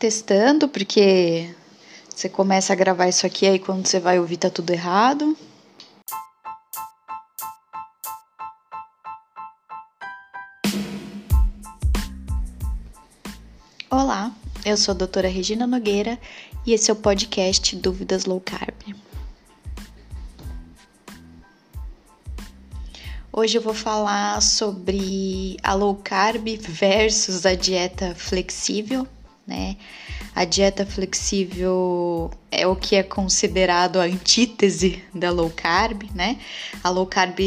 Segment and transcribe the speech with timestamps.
[0.00, 1.54] testando, porque
[2.08, 5.36] você começa a gravar isso aqui aí quando você vai ouvir tá tudo errado.
[13.90, 14.32] Olá,
[14.64, 16.18] eu sou a doutora Regina Nogueira
[16.64, 18.96] e esse é o podcast Dúvidas Low Carb.
[23.30, 29.06] Hoje eu vou falar sobre a low carb versus a dieta flexível,
[29.50, 29.76] né?
[30.32, 36.38] A dieta flexível é o que é considerado a antítese da low carb, né?
[36.84, 37.40] A low carb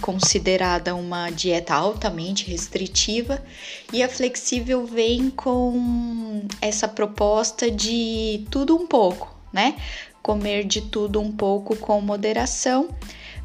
[0.00, 3.44] considerada uma dieta altamente restritiva
[3.92, 9.76] e a flexível vem com essa proposta de tudo um pouco, né?
[10.22, 12.88] Comer de tudo um pouco com moderação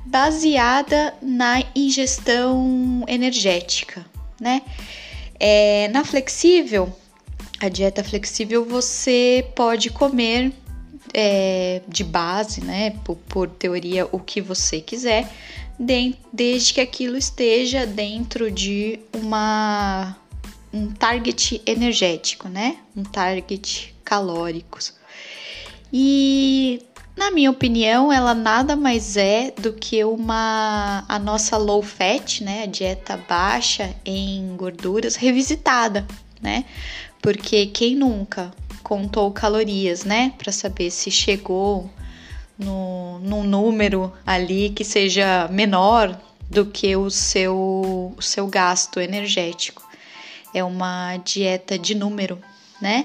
[0.05, 4.05] baseada na ingestão energética,
[4.39, 4.61] né?
[5.37, 6.93] É, na flexível,
[7.59, 10.53] a dieta flexível você pode comer
[11.13, 12.91] é, de base, né?
[13.03, 15.29] Por, por, teoria, o que você quiser,
[15.77, 20.15] de, desde que aquilo esteja dentro de uma
[20.71, 22.77] um target energético, né?
[22.95, 24.93] Um target calóricos.
[25.91, 26.79] E
[27.19, 32.63] na minha opinião, ela nada mais é do que uma a nossa low fat, né,
[32.63, 36.07] a dieta baixa em gorduras revisitada,
[36.41, 36.63] né?
[37.21, 38.51] Porque quem nunca
[38.83, 41.89] contou calorias, né, para saber se chegou
[42.57, 49.87] no, num número ali que seja menor do que o seu, o seu gasto energético.
[50.53, 52.39] É uma dieta de número,
[52.81, 53.03] né?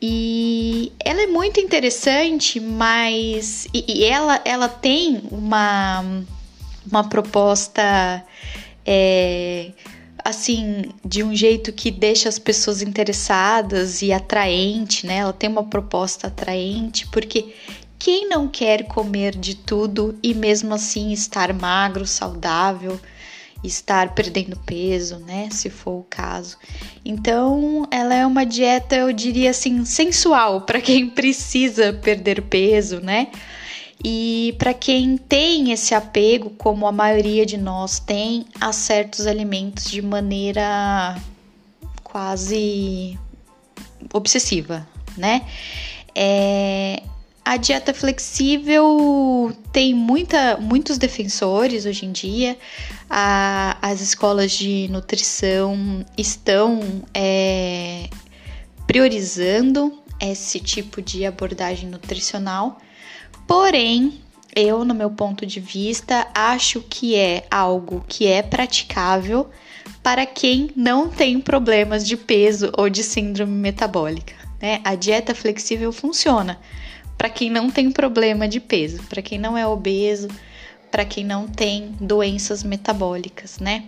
[0.00, 6.04] E ela é muito interessante, mas e, e ela, ela tem uma,
[6.88, 8.22] uma proposta
[8.84, 9.72] é,
[10.28, 15.18] assim de um jeito que deixa as pessoas interessadas e atraente, né?
[15.18, 17.54] Ela tem uma proposta atraente porque
[17.98, 22.98] quem não quer comer de tudo e mesmo assim estar magro, saudável?
[23.64, 25.48] estar perdendo peso, né?
[25.50, 26.56] Se for o caso.
[27.04, 33.28] Então, ela é uma dieta, eu diria assim, sensual para quem precisa perder peso, né?
[34.04, 39.90] E para quem tem esse apego, como a maioria de nós tem, a certos alimentos
[39.90, 41.20] de maneira
[42.04, 43.18] quase
[44.12, 44.86] obsessiva,
[45.16, 45.42] né?
[46.14, 47.02] É,
[47.44, 52.58] a dieta flexível tem muita, muitos defensores hoje em dia.
[53.08, 56.80] A, as escolas de nutrição estão
[57.14, 58.08] é,
[58.86, 62.80] priorizando esse tipo de abordagem nutricional.
[63.46, 64.20] Porém,
[64.54, 69.48] eu, no meu ponto de vista, acho que é algo que é praticável
[70.02, 74.34] para quem não tem problemas de peso ou de síndrome metabólica.
[74.60, 74.80] Né?
[74.84, 76.58] A dieta flexível funciona
[77.18, 80.28] para quem não tem problema de peso, para quem não é obeso,
[80.90, 83.84] para quem não tem doenças metabólicas, né?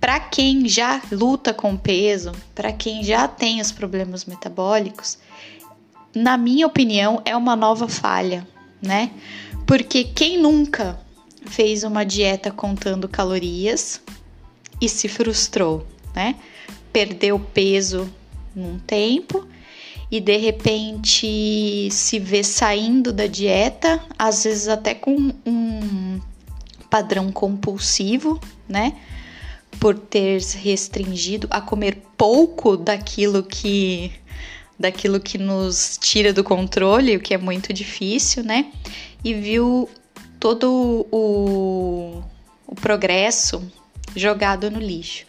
[0.00, 5.18] Para quem já luta com peso, para quem já tem os problemas metabólicos,
[6.22, 8.46] na minha opinião, é uma nova falha,
[8.82, 9.10] né?
[9.64, 10.98] Porque quem nunca
[11.46, 14.00] fez uma dieta contando calorias
[14.80, 16.34] e se frustrou, né?
[16.92, 18.10] Perdeu peso
[18.54, 19.46] num tempo
[20.10, 26.20] e de repente se vê saindo da dieta, às vezes até com um
[26.90, 28.96] padrão compulsivo, né?
[29.78, 34.10] Por ter restringido a comer pouco daquilo que
[34.78, 38.66] daquilo que nos tira do controle, o que é muito difícil, né?
[39.24, 39.88] E viu
[40.38, 42.22] todo o,
[42.66, 43.62] o progresso
[44.14, 45.26] jogado no lixo.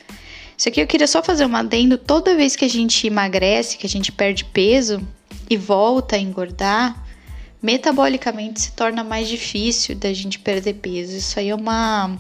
[0.58, 1.98] Isso aqui eu queria só fazer um adendo.
[1.98, 5.02] Toda vez que a gente emagrece, que a gente perde peso
[5.50, 7.02] e volta a engordar,
[7.62, 11.16] metabolicamente se torna mais difícil da gente perder peso.
[11.16, 12.18] Isso aí é uma,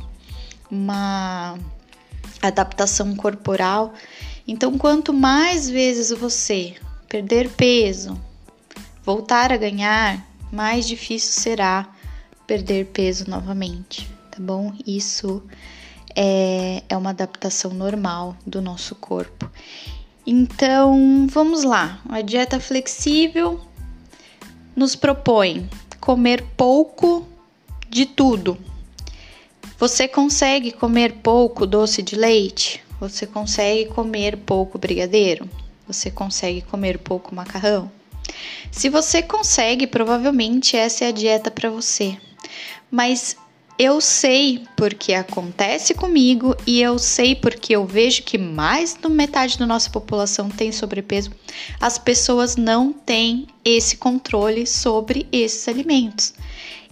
[0.72, 1.60] uma
[2.42, 3.94] adaptação corporal.
[4.48, 6.76] Então, quanto mais vezes você
[7.09, 8.16] perder peso,
[9.04, 11.92] voltar a ganhar, mais difícil será
[12.45, 14.72] perder peso novamente, tá bom?
[14.86, 15.42] Isso
[16.16, 19.50] é, é uma adaptação normal do nosso corpo.
[20.25, 22.00] Então, vamos lá.
[22.07, 23.60] A dieta flexível
[24.75, 25.68] nos propõe
[26.00, 27.28] comer pouco
[27.89, 28.57] de tudo.
[29.80, 32.84] Você consegue comer pouco doce de leite?
[33.00, 35.50] Você consegue comer pouco brigadeiro?
[35.89, 37.91] Você consegue comer pouco macarrão?
[38.71, 42.15] Se você consegue, provavelmente essa é a dieta para você.
[42.91, 43.36] Mas
[43.77, 49.57] eu sei porque acontece comigo e eu sei porque eu vejo que mais de metade
[49.57, 51.31] da nossa população tem sobrepeso.
[51.81, 56.36] As pessoas não têm esse controle sobre esses alimentos.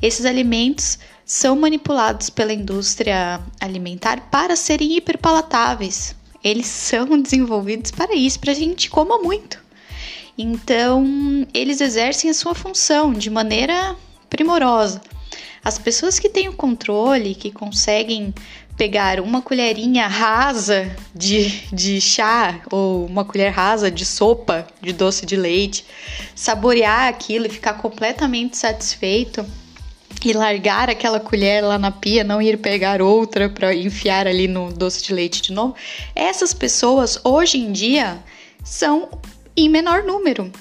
[0.01, 6.16] Esses alimentos são manipulados pela indústria alimentar para serem hiperpalatáveis.
[6.43, 9.65] Eles são desenvolvidos para isso, para a gente coma muito.
[10.37, 13.95] Então, eles exercem a sua função de maneira
[14.29, 15.01] primorosa.
[15.63, 18.33] As pessoas que têm o controle, que conseguem
[18.77, 25.25] pegar uma colherinha rasa de, de chá ou uma colher rasa de sopa de doce
[25.25, 25.83] de leite,
[26.35, 29.43] saborear aquilo e ficar completamente satisfeito
[30.23, 34.71] e largar aquela colher lá na pia, não ir pegar outra para enfiar ali no
[34.71, 35.75] doce de leite de novo.
[36.15, 38.17] Essas pessoas hoje em dia
[38.63, 39.09] são
[39.55, 40.51] em menor número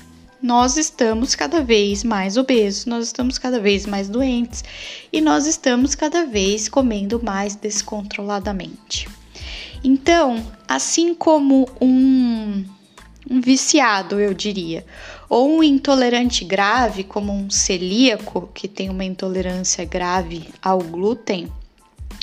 [0.43, 4.63] nós estamos cada vez mais obesos, nós estamos cada vez mais doentes
[5.13, 9.09] e nós estamos cada vez comendo mais descontroladamente.
[9.83, 12.65] Então, assim como um,
[13.29, 14.87] um viciado, eu diria,
[15.29, 21.51] ou um intolerante grave, como um celíaco, que tem uma intolerância grave ao glúten,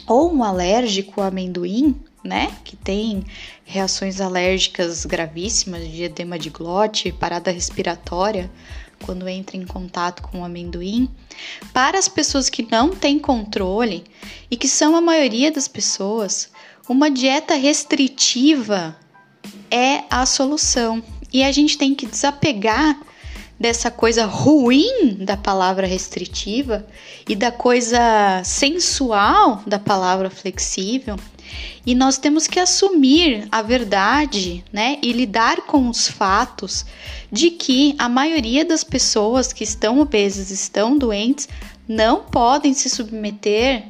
[0.08, 3.26] ou um alérgico ao amendoim, né, que tem
[3.66, 8.50] reações alérgicas gravíssimas de edema de glote, parada respiratória,
[9.04, 11.10] quando entra em contato com o amendoim,
[11.74, 14.06] para as pessoas que não têm controle
[14.50, 16.50] e que são a maioria das pessoas,
[16.88, 18.96] uma dieta restritiva
[19.70, 21.04] é a solução.
[21.34, 22.98] E a gente tem que desapegar
[23.60, 26.86] dessa coisa ruim da palavra restritiva
[27.28, 31.18] e da coisa sensual da palavra flexível.
[31.86, 36.86] E nós temos que assumir a verdade, né, e lidar com os fatos
[37.32, 41.48] de que a maioria das pessoas que estão obesas, estão doentes,
[41.88, 43.86] não podem se submeter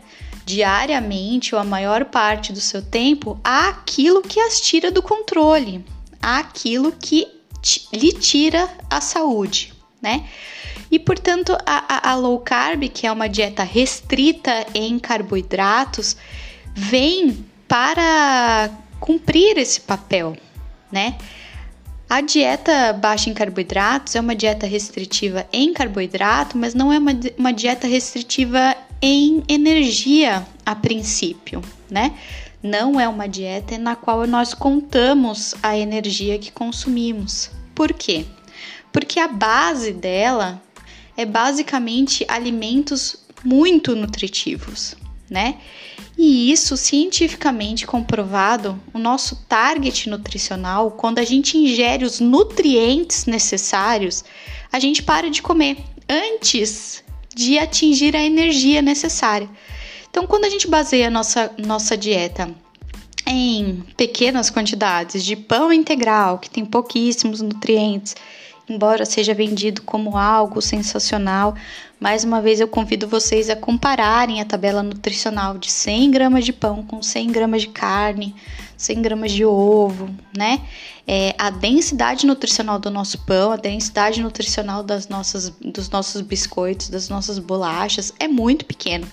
[0.46, 5.86] diariamente ou a maior parte do seu tempo àquilo que as tira do controle,
[6.24, 7.28] àquilo que
[7.92, 10.28] lhe tira a saúde, né?
[10.90, 16.16] E portanto, a, a, a low carb, que é uma dieta restrita em carboidratos,
[16.74, 20.38] vem para cumprir esse papel,
[20.92, 21.18] né?
[22.10, 27.12] A dieta baixa em carboidratos é uma dieta restritiva em carboidrato, mas não é uma,
[27.38, 32.14] uma dieta restritiva em energia a princípio, né?
[32.64, 37.52] Não é uma dieta na qual nós contamos a energia que consumimos.
[37.76, 38.26] Por quê?
[38.90, 40.62] Porque a base dela
[41.18, 44.96] é basicamente alimentos muito nutritivos,
[45.30, 45.58] né?
[46.18, 54.24] E isso cientificamente comprovado, o nosso target nutricional, quando a gente ingere os nutrientes necessários,
[54.72, 55.78] a gente para de comer
[56.08, 57.04] antes
[57.36, 59.50] de atingir a energia necessária.
[60.14, 62.48] Então, quando a gente baseia a nossa, nossa dieta
[63.26, 68.16] em pequenas quantidades de pão integral, que tem pouquíssimos nutrientes,
[68.70, 71.56] embora seja vendido como algo sensacional,
[72.00, 76.54] mais uma vez eu convido vocês a compararem a tabela nutricional de 100 gramas de
[76.54, 78.36] pão com 100 gramas de carne,
[78.78, 80.62] 100 gramas de ovo, né?
[81.08, 86.90] É, a densidade nutricional do nosso pão, a densidade nutricional das nossas, dos nossos biscoitos,
[86.90, 89.08] das nossas bolachas é muito pequena.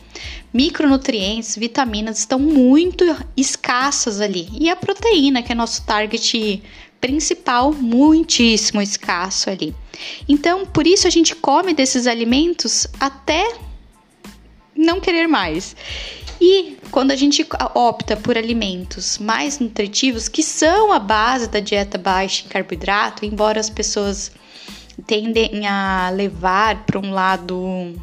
[0.52, 3.04] Micronutrientes, vitaminas estão muito
[3.36, 4.48] escassas ali.
[4.52, 6.62] E a proteína, que é nosso target
[7.00, 9.74] principal, muitíssimo escasso ali.
[10.28, 13.54] Então, por isso a gente come desses alimentos até
[14.76, 15.74] não querer mais.
[16.40, 21.98] E quando a gente opta por alimentos mais nutritivos, que são a base da dieta
[21.98, 24.32] baixa em carboidrato, embora as pessoas
[25.06, 27.94] tendem a levar para um lado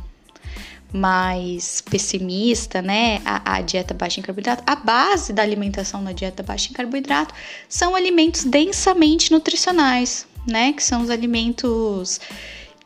[0.91, 6.43] mais pessimista, né, a, a, dieta baixa em carboidrato, a base da alimentação na dieta
[6.43, 7.33] baixa em carboidrato
[7.67, 12.21] são alimentos densamente nutricionais, né, que são os alimentos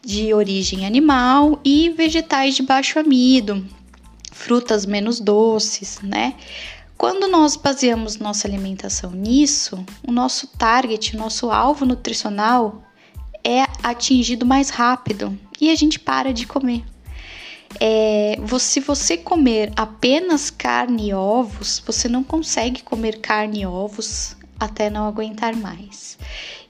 [0.04, 3.64] de origem animal e vegetais de baixo amido,
[4.32, 6.34] frutas menos doces, né?
[6.98, 12.84] Quando nós baseamos nossa alimentação nisso, o nosso target, o nosso alvo nutricional
[13.44, 16.84] é atingido mais rápido e a gente para de comer.
[17.80, 24.36] É, se você comer apenas carne e ovos, você não consegue comer carne e ovos
[24.60, 26.18] até não aguentar mais.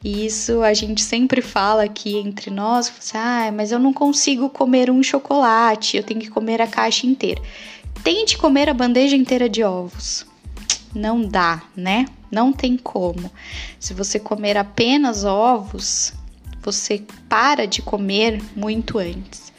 [0.04, 4.90] E isso a gente sempre fala aqui entre nós, ah, mas eu não consigo comer
[4.90, 7.42] um chocolate, eu tenho que comer a caixa inteira.
[8.04, 10.26] Tente comer a bandeja inteira de ovos.
[10.96, 12.06] Não dá, né?
[12.32, 13.30] Não tem como.
[13.80, 16.14] Se você comer apenas ovos,
[16.62, 19.51] você para de comer muito antes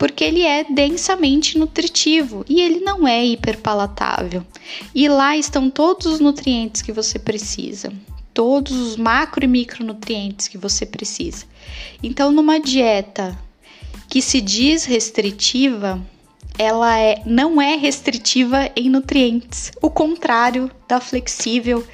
[0.00, 4.42] porque ele é densamente nutritivo e ele não é hiperpalatável.
[4.94, 7.92] E lá estão todos os nutrientes que você precisa,
[8.32, 11.44] todos os macro e micronutrientes que você precisa.
[12.02, 13.38] Então, numa dieta
[14.08, 16.00] que se diz restritiva,
[16.58, 21.86] ela é, não é restritiva em nutrientes, o contrário da flexível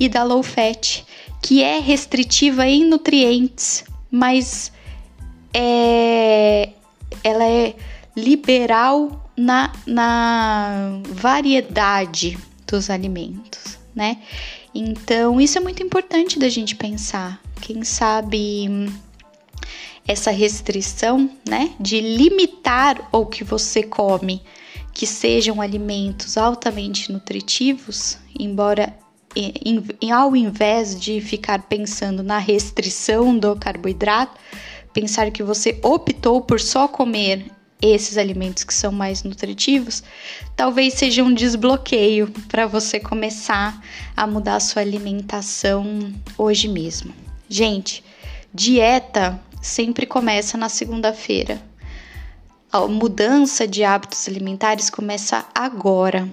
[0.00, 1.04] e da low fat,
[1.40, 4.72] que é restritiva em nutrientes, mas
[5.54, 6.70] é,
[7.24, 7.74] ela é
[8.14, 14.18] liberal na, na variedade dos alimentos, né?
[14.74, 17.40] Então, isso é muito importante da gente pensar.
[17.60, 18.68] Quem sabe
[20.06, 24.42] essa restrição, né, de limitar o que você come,
[24.92, 28.94] que sejam alimentos altamente nutritivos, embora
[29.34, 34.38] em, em, ao invés de ficar pensando na restrição do carboidrato,
[34.94, 37.50] pensar que você optou por só comer
[37.82, 40.02] esses alimentos que são mais nutritivos,
[40.56, 43.78] talvez seja um desbloqueio para você começar
[44.16, 47.12] a mudar a sua alimentação hoje mesmo.
[47.46, 48.02] Gente,
[48.54, 51.60] dieta sempre começa na segunda-feira.
[52.72, 56.28] A mudança de hábitos alimentares começa agora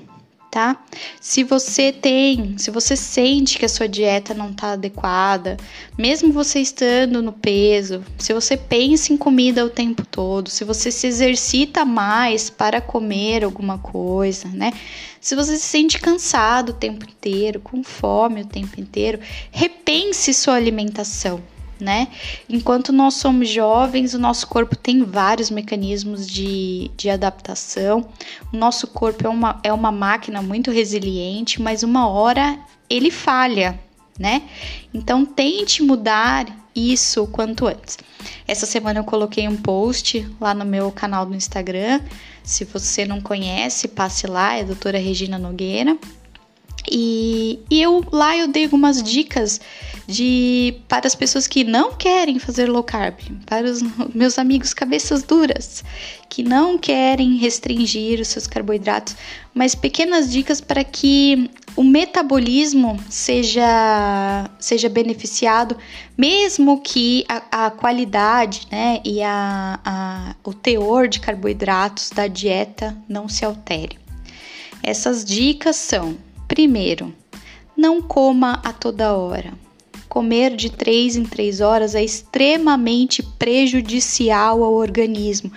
[0.52, 0.78] tá?
[1.22, 5.56] Se você tem, se você sente que a sua dieta não tá adequada,
[5.98, 10.92] mesmo você estando no peso, se você pensa em comida o tempo todo, se você
[10.92, 14.74] se exercita mais para comer alguma coisa, né?
[15.22, 19.20] Se você se sente cansado o tempo inteiro, com fome o tempo inteiro,
[19.52, 21.42] repense sua alimentação
[21.82, 22.08] né?
[22.48, 28.08] Enquanto nós somos jovens, o nosso corpo tem vários mecanismos de, de adaptação.
[28.54, 32.58] O nosso corpo é uma, é uma máquina muito resiliente, mas uma hora
[32.90, 33.80] ele falha,
[34.18, 34.44] né?
[34.94, 36.46] Então tente mudar
[36.76, 37.98] isso quanto antes.
[38.48, 42.00] Essa semana eu coloquei um post lá no meu canal do Instagram.
[42.44, 45.98] Se você não conhece, passe lá, é a doutora Regina Nogueira.
[46.90, 49.60] E, e eu lá eu dei algumas dicas
[50.08, 53.82] de para as pessoas que não querem fazer low carb, para os
[54.14, 55.84] meus amigos cabeças duras
[56.28, 59.16] que não querem restringir os seus carboidratos,
[59.54, 65.78] mas pequenas dicas para que o metabolismo seja seja beneficiado,
[66.18, 72.98] mesmo que a, a qualidade, né, e a, a, o teor de carboidratos da dieta
[73.08, 74.00] não se altere.
[74.82, 76.18] Essas dicas são
[76.52, 77.14] Primeiro,
[77.78, 79.54] não coma a toda hora.
[80.10, 85.50] Comer de 3 em 3 horas é extremamente prejudicial ao organismo.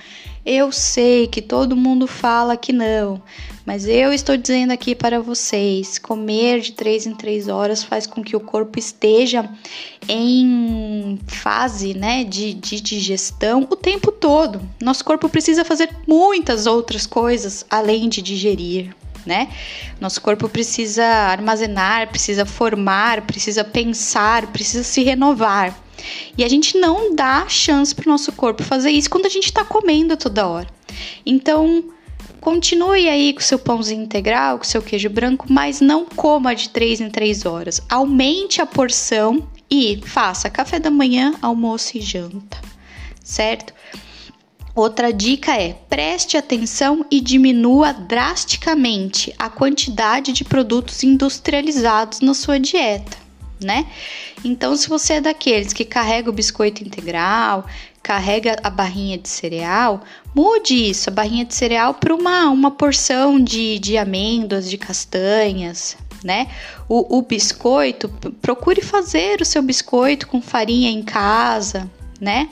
[0.46, 3.20] Eu sei que todo mundo fala que não,
[3.66, 8.22] mas eu estou dizendo aqui para vocês: comer de 3 em 3 horas faz com
[8.22, 9.50] que o corpo esteja
[10.08, 14.60] em fase né, de, de digestão o tempo todo.
[14.80, 18.94] Nosso corpo precisa fazer muitas outras coisas além de digerir
[19.26, 19.48] né?
[20.00, 25.78] Nosso corpo precisa armazenar, precisa formar, precisa pensar, precisa se renovar.
[26.36, 29.46] E a gente não dá chance para o nosso corpo fazer isso quando a gente
[29.46, 30.68] está comendo toda hora.
[31.24, 31.84] Então,
[32.40, 37.00] continue aí com seu pãozinho integral, com seu queijo branco, mas não coma de 3
[37.00, 37.80] em 3 horas.
[37.88, 42.58] Aumente a porção e faça café da manhã, almoço e janta,
[43.22, 43.72] certo?
[44.74, 52.58] Outra dica é: preste atenção e diminua drasticamente a quantidade de produtos industrializados na sua
[52.58, 53.16] dieta,
[53.62, 53.86] né?
[54.44, 57.66] Então, se você é daqueles que carrega o biscoito integral,
[58.02, 60.02] carrega a barrinha de cereal,
[60.34, 65.96] mude isso, a barrinha de cereal para uma, uma porção de, de amêndoas, de castanhas,
[66.24, 66.48] né?
[66.88, 68.08] O, o biscoito,
[68.42, 71.88] procure fazer o seu biscoito com farinha em casa,
[72.20, 72.48] né?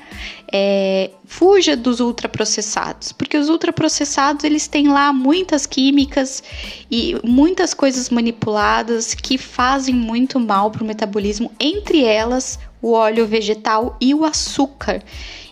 [0.53, 6.43] É, fuja dos ultraprocessados, porque os ultraprocessados eles têm lá muitas químicas
[6.91, 13.27] e muitas coisas manipuladas que fazem muito mal para o metabolismo, entre elas o óleo
[13.27, 15.03] vegetal e o açúcar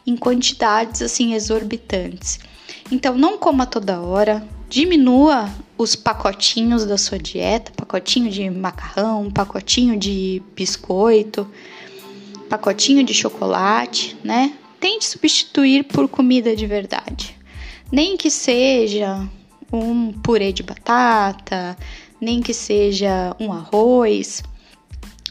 [0.07, 2.41] em quantidades assim exorbitantes.
[2.91, 5.49] Então não coma toda hora, diminua
[5.79, 11.47] os pacotinhos da sua dieta, pacotinho de macarrão, pacotinho de biscoito,
[12.51, 14.53] pacotinho de chocolate, né?
[14.81, 17.37] Tente substituir por comida de verdade.
[17.93, 19.27] Nem que seja
[19.73, 21.77] um purê de batata,
[22.21, 24.43] nem que seja um arroz,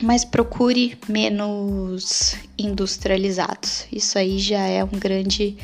[0.01, 3.85] mas procure menos industrializados.
[3.91, 5.57] Isso aí já é um grande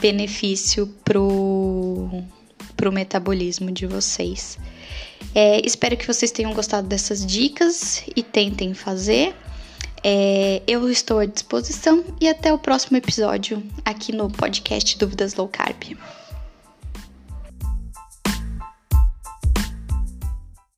[0.00, 2.22] benefício pro,
[2.76, 4.58] pro metabolismo de vocês.
[5.34, 9.34] É, espero que vocês tenham gostado dessas dicas e tentem fazer.
[10.06, 15.48] É, eu estou à disposição e até o próximo episódio aqui no podcast Dúvidas Low
[15.48, 15.96] Carb.